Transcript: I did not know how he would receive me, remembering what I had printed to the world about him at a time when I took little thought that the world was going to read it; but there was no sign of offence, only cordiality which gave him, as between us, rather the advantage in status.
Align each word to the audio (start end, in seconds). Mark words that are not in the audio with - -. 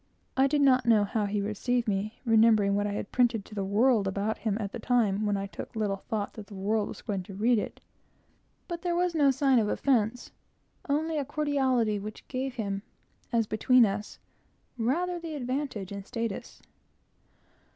I 0.35 0.47
did 0.47 0.61
not 0.61 0.87
know 0.87 1.03
how 1.03 1.27
he 1.27 1.43
would 1.43 1.47
receive 1.49 1.87
me, 1.87 2.19
remembering 2.25 2.73
what 2.73 2.87
I 2.87 2.93
had 2.93 3.11
printed 3.11 3.45
to 3.45 3.53
the 3.53 3.63
world 3.63 4.07
about 4.07 4.39
him 4.39 4.57
at 4.59 4.73
a 4.73 4.79
time 4.79 5.27
when 5.27 5.37
I 5.37 5.45
took 5.45 5.75
little 5.75 5.97
thought 6.09 6.33
that 6.33 6.47
the 6.47 6.55
world 6.55 6.87
was 6.87 7.03
going 7.03 7.21
to 7.21 7.35
read 7.35 7.59
it; 7.59 7.79
but 8.67 8.81
there 8.81 8.95
was 8.95 9.13
no 9.13 9.29
sign 9.29 9.59
of 9.59 9.69
offence, 9.69 10.31
only 10.89 11.23
cordiality 11.25 11.99
which 11.99 12.27
gave 12.29 12.55
him, 12.55 12.81
as 13.31 13.45
between 13.45 13.85
us, 13.85 14.17
rather 14.75 15.19
the 15.19 15.35
advantage 15.35 15.91
in 15.91 16.03
status. 16.03 16.63